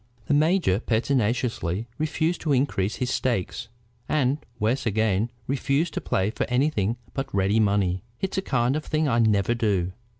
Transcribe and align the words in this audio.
The 0.25 0.33
major 0.33 0.79
pertinaciously 0.79 1.85
refused 1.99 2.41
to 2.41 2.53
increase 2.53 2.95
his 2.95 3.11
stakes, 3.11 3.67
and, 4.09 4.39
worse 4.59 4.87
again, 4.87 5.29
refused 5.45 5.93
to 5.93 6.01
play 6.01 6.31
for 6.31 6.47
anything 6.49 6.97
but 7.13 7.31
ready 7.31 7.59
money. 7.59 8.01
"It's 8.19 8.39
a 8.39 8.41
kind 8.41 8.75
of 8.75 8.83
thing 8.83 9.07
I 9.07 9.19
never 9.19 9.53
do. 9.53 9.91